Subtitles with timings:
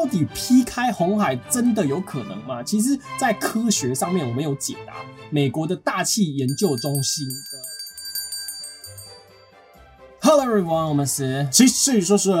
[0.00, 2.62] 到底劈开红海真的有可能吗？
[2.62, 4.94] 其实，在科学上面我们有解答。
[5.28, 7.34] 美国的大气研究中心的。
[10.22, 12.32] Hello everyone，我们是其实说是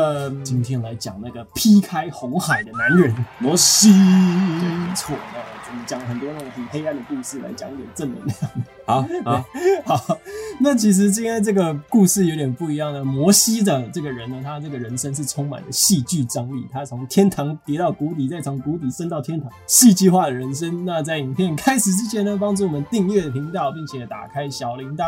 [0.42, 3.90] 今天来讲那个劈开红海的男人摩西。
[3.92, 5.14] 没错，
[5.86, 8.36] 讲很多那种很黑暗的故事，来讲一点正能量。
[8.86, 9.44] 好好
[9.96, 10.18] 好，
[10.58, 13.04] 那其实今天这个故事有点不一样的。
[13.04, 20.84] 摩西的这个人呢，他这个人生是充满了戏剧张力，他从天堂跌到谷底，再从谷底升到天堂，戏剧化的人生。
[20.84, 25.04] 那在影片开始之前呢，帮助我们订阅频道，并且打开小铃铛。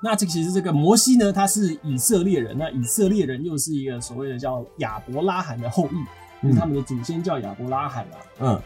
[0.00, 5.96] 那这其实这个摩西呢，他是以色列人，那以色列人又是一个所谓的叫亚伯拉罕的后裔，
[6.46, 8.16] 因为他们的祖先叫亚伯拉罕嘛。
[8.40, 8.62] 嗯，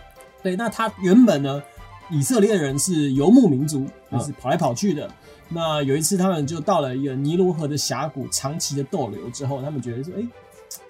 [0.47, 1.61] 对，那他原本呢？
[2.09, 5.11] 以色列人是游牧民族，就是跑来跑去的。
[5.49, 10.23] 那有一次，他们就到了一个尼罗河的峡谷，长期的逗留之后，他们觉得说：“哎，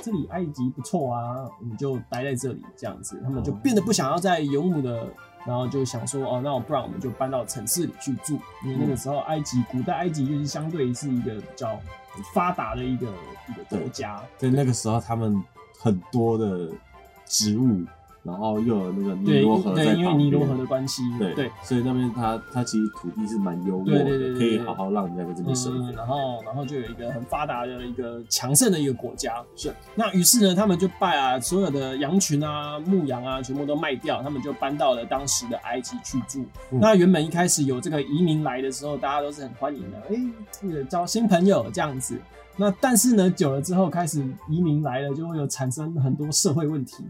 [0.02, 5.08] 这里埃及不错啊，我们就待在这里。”这样子，他们就变得不想要在游牧的，
[5.46, 11.80] 然后就想说：“哦，那我不然我们就搬到城市里去住。”因为那个时候，埃及古代埃及就是相对是一个比较
[12.34, 13.06] 发达的一个
[13.48, 14.22] 一个国家。
[14.38, 15.42] 对那个时候，他们
[15.78, 16.68] 很多的
[17.24, 17.82] 植物。
[18.26, 25.92] 然后又有那个尼罗河在因为尼罗河的关系，对对，所以那边它它其实土地是蛮优渥的，可以好好让人家在这边生活。
[25.92, 29.72] 然后然后就有一个很发达的一个强盛的一个国家，是。
[29.94, 36.44] 那于是呢，他们就把啊所有的羊群啊、牧羊啊，全部都卖掉，他们就搬到了当时的埃及去住。
[36.70, 40.16] 那原本一开始有这个移民来的时候，大家都是很欢迎的，哎，
[40.50, 42.18] 这个交新朋友这样子。
[42.56, 47.04] 那但是呢，久了之后开始移民来了，就会有产生很多社会问题，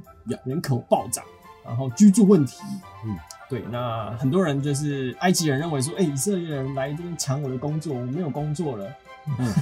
[0.44, 1.24] 人口暴涨，
[1.64, 2.58] 然后居住问题。
[3.04, 3.16] 嗯，
[3.48, 8.90] 对，那很多人就是埃及人认为说，哎，以色列人来这边抢我的工作，我没有工作了。
[9.38, 9.52] 嗯，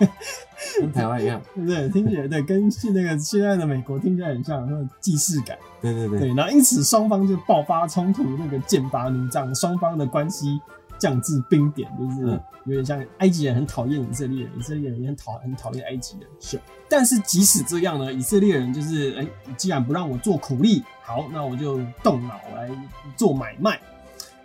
[0.80, 1.88] 跟台湾一样，对不对？
[1.88, 5.56] 听起来对，跟现那个现在的美国听起来很像，那种既视感。
[5.80, 6.20] 对对对。
[6.20, 10.60] 对，然后因此双方就爆发冲突，那个剑拔弩张，双方的关系。
[10.98, 16.28] 降至冰点，就是有点像埃及人很讨厌以色列人，以色列人也很讨很讨厌埃及人。
[16.40, 19.26] 是，但是即使这样呢，以色列人就是哎，
[19.56, 22.70] 既然不让我做苦力，好，那我就动脑来
[23.16, 23.80] 做买卖。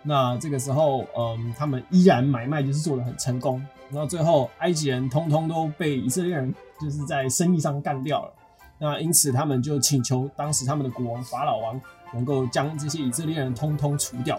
[0.02, 3.64] 那这个时候，嗯，他们依然买卖就是做的很成功。
[3.90, 8.32] 然后最后，埃及人通通都被以色列人就是在生意上干掉了。
[8.78, 11.80] 那因此，他们就请求当时他们的国王法老王
[12.12, 14.38] 能够将这些以色列人通通除掉。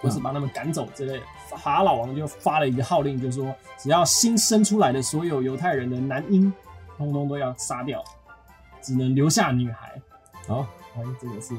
[0.00, 1.22] 或是把他们赶走之类的，
[1.56, 6.52] 法老王就发了一个号令，就是说，只要新生出来的所有犹太人的男婴，
[6.96, 8.02] 通通都要杀掉，
[8.82, 10.00] 只能留下女孩。
[10.46, 11.54] 好，哎，这个是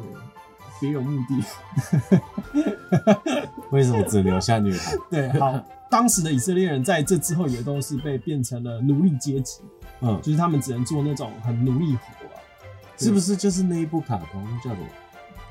[0.80, 1.44] 别有目的。
[3.72, 4.94] 为什么只留下女孩？
[5.12, 5.60] 对，好，
[5.90, 9.62] 当时的以色列人在这之后也都是被变成了奴隶阶级，
[10.02, 12.02] 嗯，就是他们只能做那种很奴隶活，
[12.98, 13.36] 是不是？
[13.36, 14.86] 就是那一部卡通叫做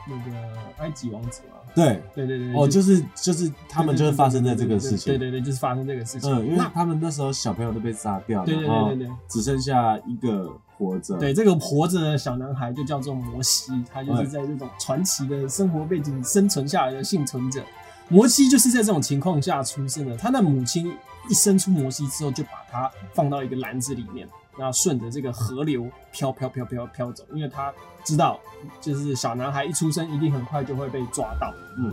[0.07, 1.57] 那个埃及王子嘛。
[1.75, 6.33] 对对对对，哦，就是就是他们就是发生在这个事情，对对对，就是发生这个事情。
[6.33, 11.19] 嗯，因为他们那时候小朋友都被杀掉了，对对对对对，只剩下一个活着。
[11.19, 17.63] 对，这个活着的小男孩就叫做摩西，他就是在这种传奇的生活背景生存下来的幸存者。
[18.09, 20.91] 摩西就是在这种情况下出生的，他的母亲
[21.29, 24.27] 一生出摩西之后，就把他放到一个篮子里面。
[24.59, 27.73] 那顺着这个河流飘飘飘飘飘走，因为他
[28.05, 28.41] 知道，
[28.81, 31.53] 就是小男孩一出生一定很快就会被抓到。
[31.79, 31.93] 嗯，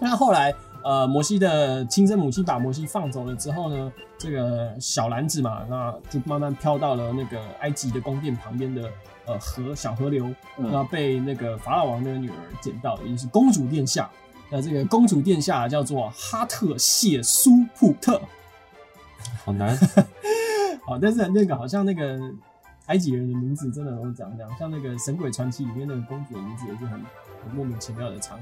[0.00, 8.90] 那后来，呃，摩西的亲生母亲把摩西放走了之后呢，这个小篮子嘛，那就慢慢飘到了那个埃及的宫殿旁边的
[9.26, 14.08] 呃河小河流，那被那个法老王的女儿捡到，也就是公主殿下。
[14.48, 18.20] 那这个公主殿下叫做哈特谢苏普特，
[19.44, 19.76] 好难。
[20.84, 22.18] 好，但是那个好像那个
[22.86, 28.38] 埃及人的名字真的都长这样，像那个《神鬼传奇》里面那个公主的名字也是很很莫名其妙的长。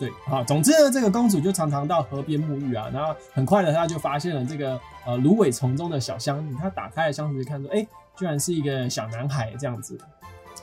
[0.00, 9.96] 对，好，总之呢，这个公主就常常到河边沐浴啊，然后很快的她就发现了这个呃芦苇丛中的小箱子，她打开了箱子看说，哎，居然是一个小男孩这样子。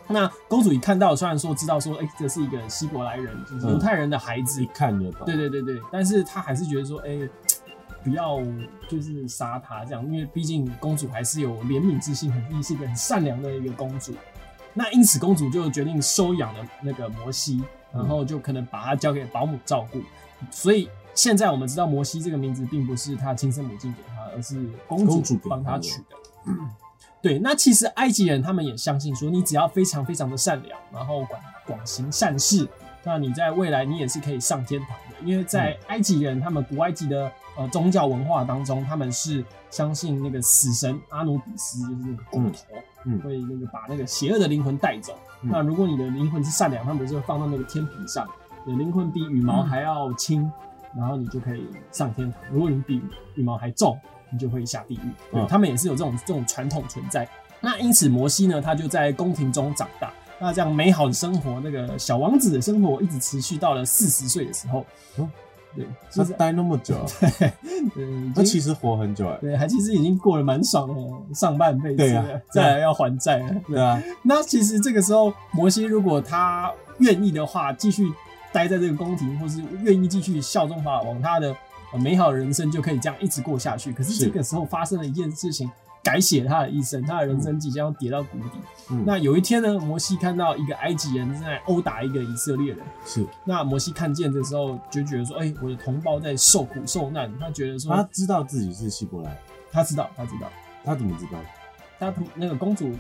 [0.10, 5.26] 那公主一看到，虽然说知道说，哎，这是一个希伯来人，就是犹太人的孩子，一看就懂。
[5.26, 7.18] 对对对对，但是她还是觉得说，哎。
[8.04, 8.40] 不要
[8.90, 14.14] 就是杀他这样，因为毕竟公主还是有怜悯之心，很是一个很善良的一个公主。
[14.74, 17.64] 那因此公主就决定收养了那个摩西，
[17.94, 20.02] 然后就可能把他交给保姆照顾。
[20.52, 26.54] 所以现在我们知道摩西这个名字并不是他亲生母亲给他，而是公主帮他取的。
[27.22, 32.68] 对，那其实埃及人他们也相信说，你只要非常非常的善良，然后广广行善事，
[33.04, 35.26] 那你在未来你也是可以上天堂的。
[35.26, 37.32] 因为在埃及人他们古埃及的。
[37.56, 42.60] 呃，宗教文化当中，他们是相信那个死神阿努比斯，就是那个骨头，
[43.06, 45.14] 嗯会那个把那个邪恶的灵魂带走。
[45.42, 48.28] 嗯那如果你的灵魂是善良，他们就会放到那个天平上，
[48.66, 50.52] 你的灵魂比羽毛还要轻，
[50.96, 52.42] 然后你就可以上天堂。
[52.50, 53.02] 如果你比
[53.36, 54.00] 羽毛还重，
[54.32, 55.38] 你就会下地狱。
[55.48, 57.28] 他们也是有这种这种传统存在。
[57.62, 60.12] 那因此摩西呢，他就在宫廷中长大。
[60.40, 64.86] 那这样美好的生活，那个小王子的生活一直持续到了四十岁的时候。
[65.74, 66.96] 哦对，他就是待那么久，
[67.96, 69.38] 对，他其实活很久哎。
[69.42, 73.56] 对，还其实已经过了蛮爽的上半辈子了，对啊再来要还债了。
[73.68, 78.12] 对啊，那其实这个时候，摩西如果他愿意的话，继续
[78.52, 81.56] 待在这个宫廷，或是愿意继续效忠法老王，他的
[81.92, 83.92] 呃美好的人生就可以这样一直过下去。
[83.92, 85.70] 可是是这个时候发生了一件事情，
[86.04, 88.60] 改写他的一生，他的人生即将要跌到谷底。
[88.90, 99.40] 嗯那有一天呢，摩西看到一个埃及人正在殴打一个以色列人，是那摩西看见的时候就觉得说，哎、我的同胞在受苦受难，他觉得说，他知道自己是希伯来，
[99.72, 100.50] 他知道，他知道。
[100.86, 101.40] 他怎么知道？
[101.98, 102.92] 他那个公主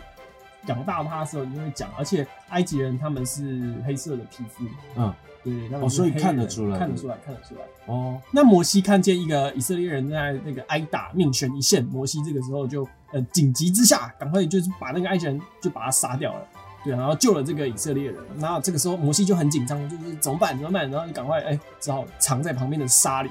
[0.67, 4.63] 养大他的时候，你会讲，而且埃及人他们是黑色的皮肤，
[4.95, 5.13] 嗯，
[5.43, 7.61] 对，哦所以看得出来看得出来，看得出来。
[7.85, 16.47] 哦，那摩西看见一个以色列人在那个挨打，命悬一线，摩西这个时候就呃紧急之下，赶快就是把那个埃及人就把他杀掉了。
[16.85, 20.57] 对，然后救了这个以色列人，然后这个时候摩西就很紧张，就是怎么办？
[20.57, 23.29] 怎么办，然后就赶快哎，只好藏在旁边的沙里。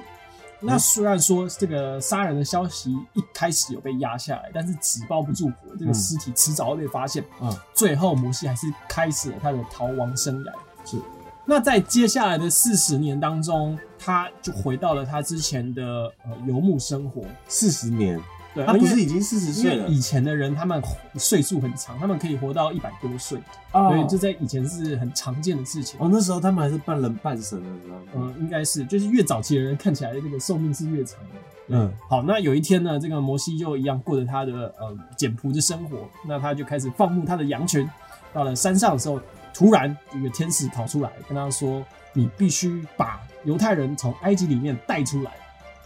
[0.63, 7.25] 那虽然说这个杀人的消息一开始有被压下来，但是纸包不住火，这个嗯尸体迟早会被发现。
[7.41, 10.53] 嗯，最后摩西还是开始了他的逃亡生涯。
[10.85, 10.97] 是，
[11.45, 17.23] 那在接下来的四十年当中，他就回到了他之前的呃游牧生活。
[17.49, 18.21] 四十年，
[18.55, 20.83] 对，他不是已经四十岁了以前的人他们
[21.15, 23.39] 岁数很长，他们可以活到一百多岁，
[23.73, 25.99] 哦所以这在以前是很常见的事情。
[26.01, 31.27] 哦，那时候他们还是半人半神的时候，嗯，应该是，就是越早期的人看起来这个寿命是越长的。
[31.69, 37.89] 嗯，好，那有一天呢，这个摩西就一样过着他的呃简朴的生活，那他就开始放牧他的羊群。
[38.35, 39.21] 到了山上的时候，
[39.55, 45.33] 突然一个天使跑出来，跟他说：“你必须把犹太人从埃及里面带出来。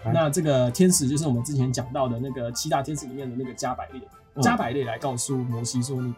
[0.07, 4.01] 哎那这个天使就是我们之前讲到的那个七大天使里面的那个加百列。
[4.01, 6.15] 嗯加百列来告诉摩西说：“你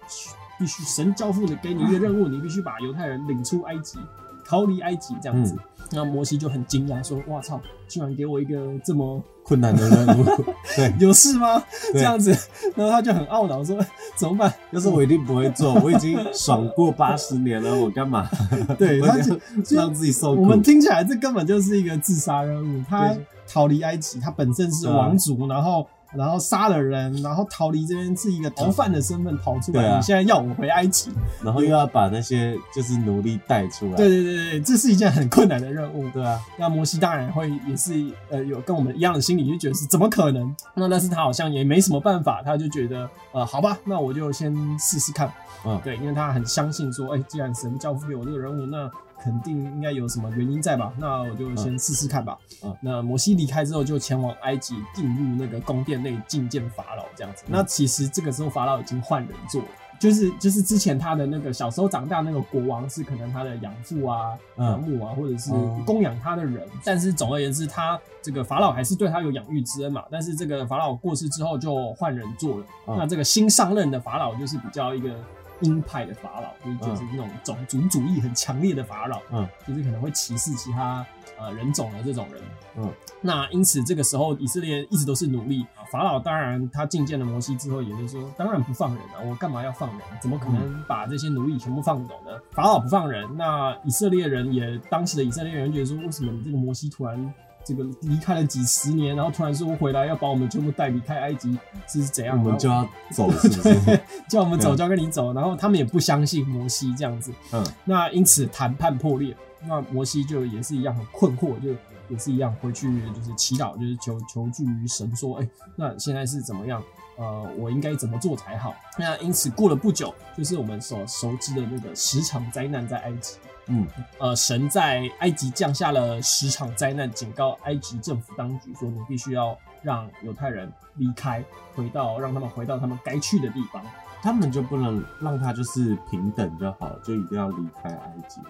[0.58, 3.96] 必须神交付的给你一个任务，你必须把犹太人领出埃及，
[4.44, 5.54] 逃离埃及这样子。
[5.54, 7.58] 嗯那摩西就很惊讶说：“哇操，
[7.88, 10.24] 居然给我一个这么困难的任务，
[10.76, 11.62] 对，有事吗？
[11.92, 12.30] 对这样子，
[12.76, 13.78] 然后他就很懊恼说：
[14.14, 14.52] 怎么办？
[14.70, 18.28] 要是我一定不会做，我已经爽过八十年了，我干嘛？
[18.76, 19.34] 对， 我他就
[19.64, 22.82] 就让自己受苦我们听起来这根本就是一个自杀任务。
[22.86, 29.96] 他对逃离埃及，他本身是王族，然后然后杀了人，然后逃离这边是一个逃犯的身份逃出来。
[29.96, 31.10] 你现在要我回埃及？
[31.42, 36.08] 然后又要把那些就是奴隶带出来，对对对对，这是一件很困难的任务。
[36.10, 37.92] 对啊，那摩西当然会也是
[38.30, 40.54] 呃有跟我们一样的心理，就觉得是怎么可能？
[40.74, 45.30] 那但是他好像也没什么办法，他就觉得呃好吧，那我就先试试看。
[45.64, 48.88] 嗯对，因为他很相信说，哎、既然神交付给我这个人物，那
[49.22, 50.92] 肯定应该有什么原因在吧？
[50.96, 52.38] 那我就先试试看吧。
[52.62, 57.44] 嗯那摩西离开之后，就前往埃及，进入那个宫殿内觐见法老这样子。
[57.46, 59.68] 嗯那其实这个时候法老已经换人做了。
[59.98, 70.04] 就是就是之前他的那个小时候长大那个国王是可能他的养父啊、嗯养母啊，或者是哦供养他的人，但是总而言之，他这个法老还是对他有养育之恩嘛。
[70.08, 75.10] 但是这个法老过世之后就换人做了，嗯那这个新上任的法老就是比较一个
[75.60, 81.04] 鹰派的法老，就是就是那种种族主义很强烈的法老，嗯，就是可能会歧视其他
[81.38, 82.42] 呃人种的这种人，
[82.76, 82.92] 嗯。
[83.20, 90.00] 那因此这个时候以色列一直都是奴隶，法老当然他觐见了摩西之后，也就是说，当然不放人啊，我干嘛要放人？
[90.20, 92.30] 怎么可能把这些奴隶全部放走呢？
[92.52, 97.34] 法老不放人，那以色列人也当时的以色列人觉得说，为什么你这个摩西突然？
[97.68, 102.42] 这个离开了几十年，然后突然说回来要把我们全部带离开埃及，是怎样？
[102.42, 104.00] 我们就要走， 是不是？
[104.26, 111.68] 叫我们走对就要跟你走，然后他们也不相信摩西这样子，嗯，那因此谈判破裂，那摩西就也是一样很困惑，就
[112.08, 116.82] 也是一样回去就是祈祷，就是求求助于神说，哎、那现在是怎么样？
[117.18, 118.74] 呃，我应该怎么做才好？
[118.96, 123.36] 那因此过了不久，就是我们所熟知的那个十场灾难在埃及。
[123.68, 123.86] 嗯，
[124.18, 131.44] 呃，神在埃及降下了十场灾难，警告埃及政府当局说，你必须要让犹太人离开，
[131.74, 133.82] 回到让他们回到他们该去的地方。
[134.20, 138.40] 他们就不能让他就是平等就好，就一定要离开埃及。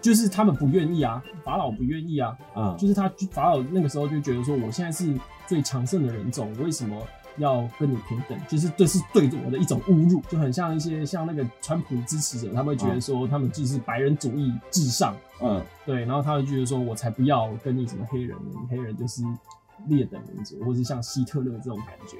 [0.00, 5.14] 就是他们不愿意啊，法老不愿意啊，嗯，就是他法老那个时候就觉得说，我现在是
[5.46, 7.00] 最强盛的人种，为什么
[7.38, 8.38] 要跟你平等？
[8.48, 18.36] 就是这是对我的一种侮辱，就很像一些像那个川普支持者，他们会觉得说他们就是白人主义至上，嗯，对，然后他会觉得说我才不要跟你什么黑人，
[18.70, 19.22] 黑人就是
[19.86, 22.16] 劣等民族，或是像希特勒这种感觉。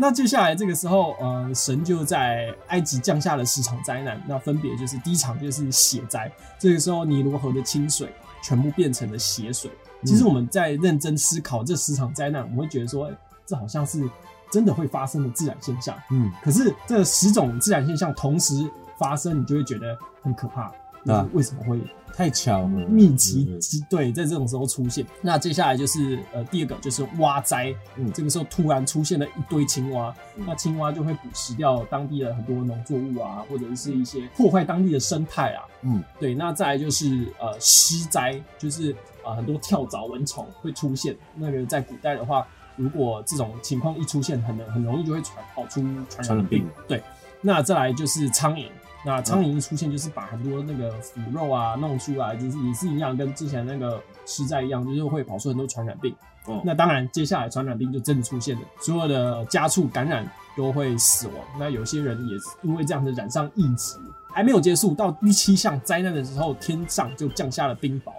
[0.00, 8.08] 那接下来这个时候，呃，神就在埃及降下了十场灾难，那分别就是第一场就是血灾，这个时候尼罗河的清水
[8.40, 9.70] 全部变成了血水。
[10.04, 14.08] 其实我们在认真思考这十场灾难，我们会觉得说，哎，这好像是
[14.50, 15.96] 真的会发生的自然现象。
[16.10, 20.72] 嗯，可是这十种自然现象同时发生，你就会觉得很可怕。
[21.04, 21.80] 那为什么会
[22.12, 25.06] 太巧了，密集集对，在这种时候出现。
[25.22, 36.34] 那接下来就是呃第二个就是蛙灾，嗯，这个时候突然出现了一堆青蛙，那青蛙就会捕食掉当地的很多农作物啊，或者是一些破坏当地的生态啊，嗯，对。
[36.34, 38.92] 那再来就是呃湿灾，就是
[39.24, 41.16] 啊很多跳蚤蚊虫会出现。
[41.36, 42.46] 那个在古代的话，
[42.78, 46.66] 如果这种情况一出现，很很容易就会传跑出传染病。
[46.86, 47.02] 对。
[47.42, 48.66] 那再来就是苍蝇。
[49.04, 56.12] 那苍蝇一出现，就是把很多那个腐肉啊弄出来，就是也是一样，跟之前那个实在一样，就是会跑出很多传染病。
[56.46, 61.36] 哦，那当然，接下来传染病就真的出现了，所有的家畜感染都会死亡。
[61.60, 63.98] 那有些人也因为这样子染上疫疾，
[64.32, 68.12] 还没有结束，到第七项灾难的时候，天上就降下了冰雹。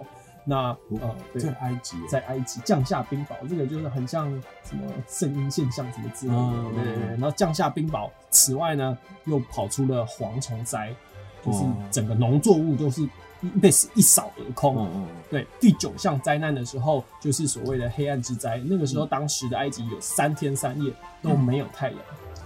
[0.50, 4.28] 那呃，在埃及，在埃及降下冰雹，这个就是很像
[4.64, 7.10] 什么声音现象什么之类的，对对对。
[7.10, 10.92] 然后降下冰雹，此外呢，又跑出了蝗虫灾，
[11.46, 13.08] 就是整个农作物都是
[13.62, 14.76] 被一扫而空。
[14.76, 15.06] 嗯嗯。
[15.30, 18.60] 对，第九项灾难的时候，就是所谓的黑暗之灾。
[18.66, 20.92] 那个时候，当时的埃及有三天三夜
[21.22, 21.98] 都没有太阳。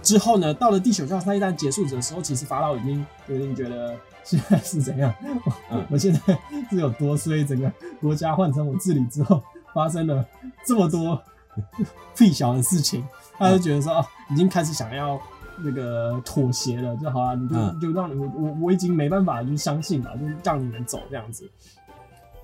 [0.03, 3.97] 之后呢，到了第九项灾难结束的时候，其实法老已经有点觉得。
[4.27, 5.13] 现在是怎样？
[5.89, 6.19] 我现在
[6.71, 7.45] 是有多衰？
[7.45, 9.39] 整个国家换成我治理之后，
[9.71, 10.25] 发生了
[10.65, 11.21] 这么多
[12.17, 13.05] 屁小的事情，
[13.37, 15.21] 他就觉得说，哦，已经开始想要
[15.59, 21.47] 那个妥协了，就好了，你就就让你我我我已经没办法就相信了，就让你们走这样子。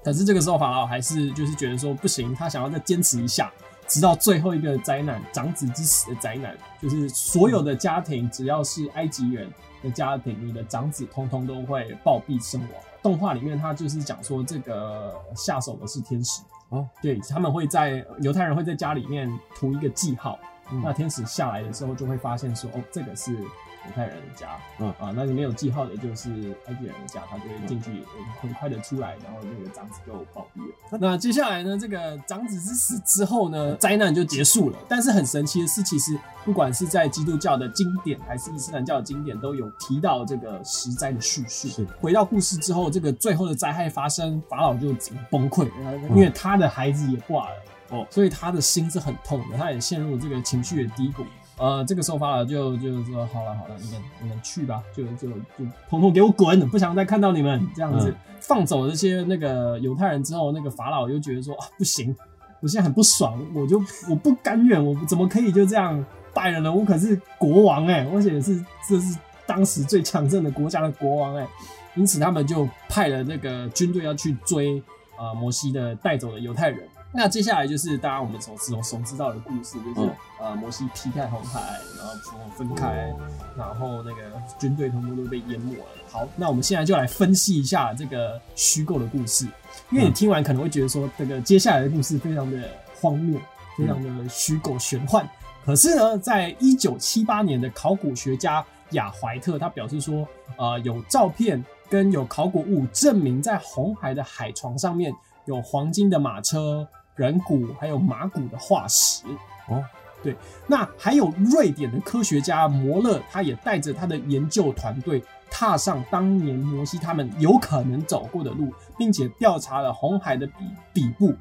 [0.03, 3.51] 可是这个时候法老还是就是觉得说不行，他想要再坚持一下，
[3.87, 9.49] 直到最后一个灾难——长子之死的灾难，就是所有的家庭只要是埃及人。
[9.83, 12.69] 的家庭，你的长子通通都会暴毙身亡。
[13.01, 20.39] 动画里面他就是讲说，这个下手的是天使哦，对他们会在犹太人会在家里面涂一个记号，
[20.83, 23.37] 那天使下来的时候就会发现说，哦，这个是。
[23.85, 26.29] 犹太人的家，嗯啊，那你没有记号的，就是
[26.67, 28.03] 埃及人的家，他就会进去，
[28.39, 30.99] 很快的出来，然后那个长子就暴毙了。
[30.99, 34.77] 那接下来呢，这个长子之死之后呢，灾难就结束了。
[34.87, 41.67] 但是很神奇的是，其实不管是在基督教的经典，还是伊斯兰教的经典，都有提到这个十灾的叙述。
[41.67, 45.67] 是回到故事之后，这个最后的灾害发生，法老就整个崩溃，
[46.09, 47.55] 因为他的孩子也挂了，
[47.89, 51.25] 哦，所以他的心是很痛的，他也陷入这个情绪的低谷。
[51.61, 58.11] 呃，这个时候法老就就说好了好了，你们你们去吧，就就就统统给我滚，不想再看到你们这样子。
[58.39, 62.15] 放走这些那个犹太人之后，那个法老又觉得说啊不行，
[62.61, 66.03] 我现在很不爽，我就我不甘愿，我怎么可以就这样
[66.33, 66.73] 败了呢？
[66.73, 69.15] 我可是国王哎，而且是这是
[69.45, 71.47] 当时最强盛的国家的国王哎，
[71.93, 74.81] 因此他们就派了那个军队要去追
[75.15, 76.79] 啊摩西的带走的犹太人。
[77.13, 81.59] 那接下来就是大家我们所所所知道的故事，就是呃摩西劈开红海，
[81.97, 82.13] 然后
[82.55, 83.13] 分分开，
[83.57, 85.85] 然后那个军队全部都被淹没了。
[86.09, 89.45] 好，那我们现在就来分析一下这个虚构的故事，
[89.89, 92.57] 因为你听完可能会觉得说这个接下来的故事非常的
[93.01, 93.37] 荒谬，
[93.77, 95.29] 非常的虚构玄幻。
[95.65, 100.25] 可是呢，在一九七八年的考古学家亚怀特他表示说，
[100.55, 105.13] 呃有照片跟有考古物证明在红海的海床上面
[105.43, 106.87] 有黄金的马车。
[107.15, 109.23] 人骨还有马骨的化石
[109.67, 109.83] 哦，
[110.23, 110.35] 对，
[110.67, 120.53] 那还有瑞典的科学家摩勒，他也带着他的研究团队踏上当年摩西他们有可能走过的路，并且调查了红海的底
[120.93, 121.33] 底部，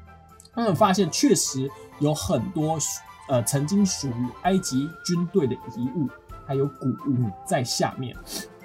[0.53, 2.77] 他们发现确实有很多
[3.27, 6.09] 呃曾经属于埃及军队的遗物，
[6.45, 8.15] 还有古物在下面。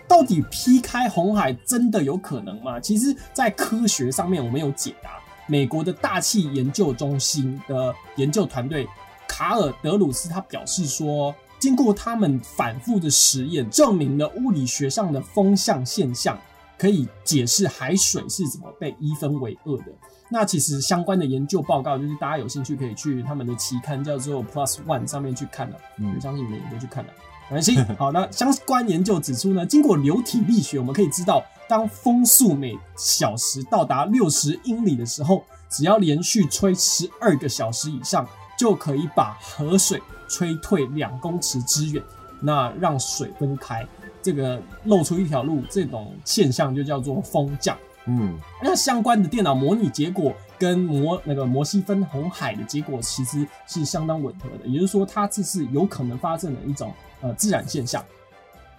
[0.09, 2.79] 到底劈开红海真的有可能吗？
[2.79, 5.21] 其实，在科学上面我们有解答。
[5.47, 8.87] 美国的大气研究中心的研究团队
[9.29, 16.39] 卡尔德鲁斯他表示说，经过他们反复的实验，证明了物理学上的风向现象，
[16.79, 19.93] 可以解释海水是怎么被一分为二的。
[20.29, 25.77] 那其实相关的研究报告，就是大家有兴趣可以去他们的期刊叫做 Plus One 上面去看了。
[25.99, 27.11] 嗯，相信你们也都去看了。
[27.11, 27.77] 没关系。
[27.99, 31.43] 好，那相关研究指出呢，经过流体力学，我们可以知道。
[31.69, 38.25] 当风速每小时到达六十英里的时候，只要连续吹十二个小时以上，
[38.57, 42.01] 就可以把河水吹退两公尺之远，
[42.41, 43.85] 那让水分开，
[44.23, 47.77] 这个露出一条路，这种现象就叫做风降。
[48.09, 58.05] 嗯那相关的电脑模拟结果跟摩那个摩西分红海的结果其实是相当吻合的，也就是说，它这是有可能发生的一种呃自然现象。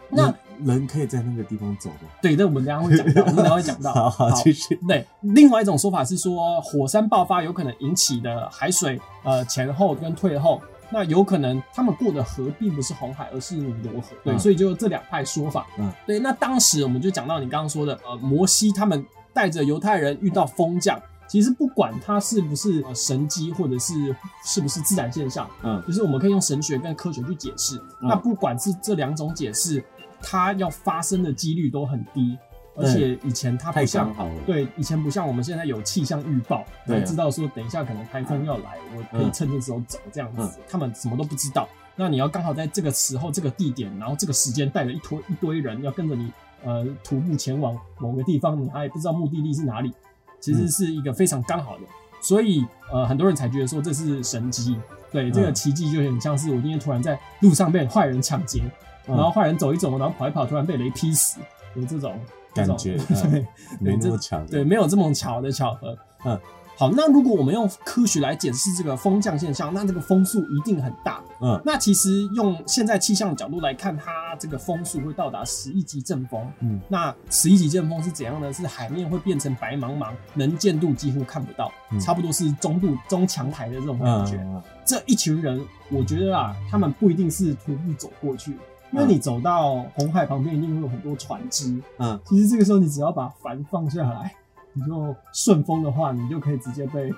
[0.09, 2.07] 那人人可以在那个地方走的。
[2.21, 3.91] 对，那我们等一下会讲到，我们等下会讲到。
[3.93, 4.79] 好好继续。
[4.87, 14.15] 对，另外一种说法是说，火山爆发有可能引起的海水呃前后跟退后，那有可能他们过的河并不是红海，而是尼罗河。
[14.23, 15.67] 对，嗯所以就这两派说法。
[15.77, 16.19] 嗯，对。
[16.19, 24.15] 那当时我们就讲到你刚刚说的，呃，摩西他们带着犹太人遇到风降，其实不管它是不是呃神机，或者是
[24.45, 27.77] 是不是自然现象，嗯就是我们可以用神学跟科学去解释。
[28.01, 29.83] 嗯那不管是这两种解释，
[30.21, 32.37] 它要发生的几率都很低，
[32.75, 34.13] 而且以前它不像。
[34.45, 40.41] 对，以前不像我们现在有气象预报，对啊我知道说等一下可能台风要来，我可以趁这时候走这样子。
[40.41, 46.31] 嗯他们什么都不知道，那你要刚好在这个时候、这个地点，然后这个时间带着一坨一堆人要跟着你
[46.63, 49.93] 呃徒步前往某个地方，你还不知道目的地是哪里，
[50.39, 51.83] 其实是一个非常刚好的。
[52.21, 54.77] 所以呃，很多人才觉得说这是神机。
[55.11, 58.61] 对，这个嗯奇迹就很像是我今天突然在路上被坏人抢劫，
[59.07, 61.39] 嗯然后坏人走一走，然后跑一跑，突然被雷劈死，
[61.75, 62.19] 有这种
[62.53, 62.97] 感觉。
[63.79, 64.43] 没这么巧。
[64.45, 65.97] 对，，没有这么巧的巧合。
[66.25, 66.37] 嗯，
[66.77, 71.19] 好，那如果我们用科学来解释这个风降现象，那这个风速一定很大。
[71.41, 76.47] 嗯那其实用现在气象的角度来看，它这个风速会到达十一级阵风。
[76.59, 78.53] 嗯那十一级阵风是怎样呢？
[78.53, 84.35] 是海面会变成白茫茫，能见度几乎看不到，嗯差不多是中度中强台的这种感觉。
[84.37, 88.51] 嗯这一群人，我觉得啊，他们不一定是徒步走过去，
[88.91, 91.81] 因为嗯你走到红海旁边，一定会有很多船只。
[91.97, 94.33] 嗯其实这个时候，你只要把帆放下来，
[94.77, 97.11] 你就顺风的话，你就可以直接被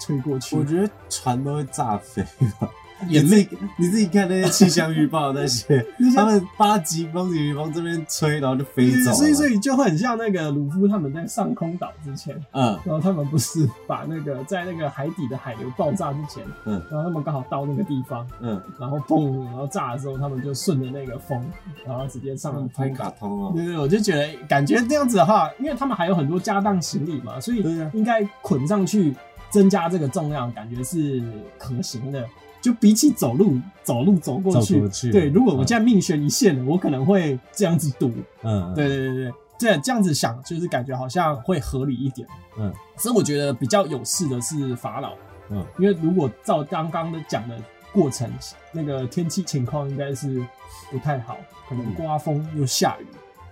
[0.00, 0.56] 吹过去。
[0.56, 2.22] 我觉得船都会炸飞
[2.58, 2.70] 吧。
[3.08, 5.84] 也你自己你自己看那些气象预报那些
[6.14, 9.16] 他们八级风级风这边吹，然后就飞走了。
[9.16, 21.44] 所以所以就会很像那个鲁夫他们在上空岛之前，嗯然后他们不是把那个在那个海底的海流爆炸之前，嗯然后他们刚好到那个地方，嗯，然后砰，然后炸的时候，他们就顺着那个风，
[21.86, 23.04] 然后直接上了拍空岛。
[23.04, 23.52] 卡通哦。
[23.54, 29.14] 对对，我就觉得感觉这样子的话，因为他们还有很多家当行李嘛，所以应该捆上去
[29.50, 31.22] 增加这个重量，感觉是
[31.58, 32.24] 可行的。
[32.64, 38.10] 就比起走路走路走过去，走过去对，如果我嗯现在命悬一线了，我可能会这样子赌。
[38.42, 42.26] 嗯，对对对对，这这样子想，就是感觉好像会合理一点。
[42.58, 45.12] 嗯，所以我觉得比较有事的是法老，
[45.50, 47.54] 嗯，因为如果照刚刚的讲的
[47.92, 48.32] 过程，
[48.72, 50.42] 那个天气情况应该是
[50.90, 51.36] 不太好，
[51.68, 53.04] 可能刮风又下雨。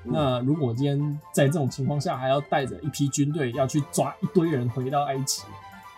[0.06, 5.42] 嗯那如果我今天在这种情况下还要带着一批军队要去抓一堆人回到埃及，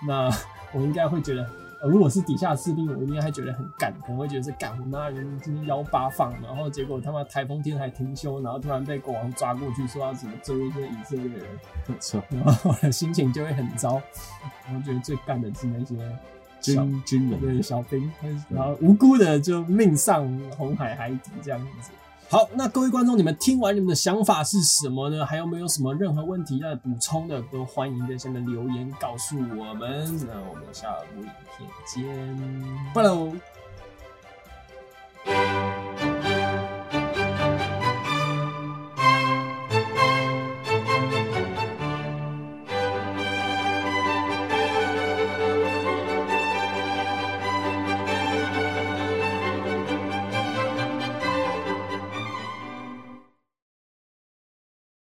[0.06, 0.28] 那
[0.72, 1.48] 我应该会觉得，
[1.84, 11.46] 呃如果是底下士兵，我应该还觉得很干，可能会觉得是干我妈人今天幺八放，然后结果他妈台风天还停休，然后突然被国王抓过去说要怎么追一些以色列人，
[11.86, 12.24] 没错。
[12.30, 14.00] 然后我的心情就会很糟。
[14.74, 15.94] 我觉得最干的是那些
[16.62, 18.10] 军军人，对小兵，
[18.48, 21.90] 然后无辜的就命丧红海海底这样子。
[22.30, 25.24] 好，那各位观众，你们听完你们的想法是什么呢？
[25.24, 30.04] 还有没有什么任何问题要补充的，都欢迎在下面留言告诉我们。
[30.26, 33.32] 那我们下部影片见，拜喽。